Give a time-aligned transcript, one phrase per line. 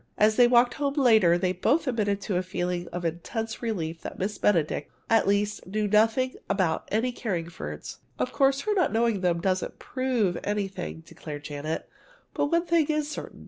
[0.17, 4.17] As they walked home later they both admitted to a feeling of intense relief that
[4.17, 7.97] Miss Benedict, at least, knew nothing about any Carringfords.
[8.17, 11.87] "Of course, her not knowing them doesn't prove anything," declared Janet.
[12.33, 13.39] "But one thing is certain.